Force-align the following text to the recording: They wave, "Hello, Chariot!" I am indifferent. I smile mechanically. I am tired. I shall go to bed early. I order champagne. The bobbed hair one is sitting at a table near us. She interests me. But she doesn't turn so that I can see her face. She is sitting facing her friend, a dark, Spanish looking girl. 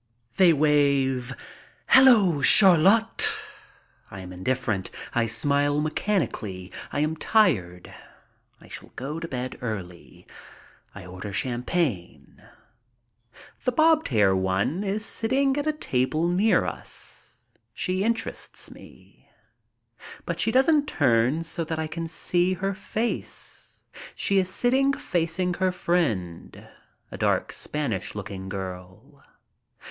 They 0.37 0.51
wave, 0.51 1.31
"Hello, 1.89 2.41
Chariot!" 2.41 3.31
I 4.09 4.21
am 4.21 4.33
indifferent. 4.33 4.89
I 5.13 5.27
smile 5.27 5.79
mechanically. 5.79 6.71
I 6.91 7.01
am 7.01 7.15
tired. 7.15 7.93
I 8.59 8.67
shall 8.67 8.89
go 8.95 9.19
to 9.19 9.27
bed 9.27 9.59
early. 9.61 10.25
I 10.95 11.05
order 11.05 11.31
champagne. 11.31 12.41
The 13.63 13.71
bobbed 13.73 14.07
hair 14.07 14.35
one 14.35 14.83
is 14.83 15.05
sitting 15.05 15.55
at 15.57 15.67
a 15.67 15.71
table 15.71 16.27
near 16.27 16.65
us. 16.65 17.43
She 17.71 18.03
interests 18.03 18.71
me. 18.71 19.29
But 20.25 20.39
she 20.39 20.49
doesn't 20.51 20.87
turn 20.87 21.43
so 21.43 21.63
that 21.65 21.77
I 21.77 21.85
can 21.85 22.07
see 22.07 22.53
her 22.55 22.73
face. 22.73 23.83
She 24.15 24.39
is 24.39 24.49
sitting 24.49 24.93
facing 24.93 25.53
her 25.59 25.71
friend, 25.71 26.67
a 27.11 27.19
dark, 27.19 27.51
Spanish 27.51 28.15
looking 28.15 28.49
girl. 28.49 29.23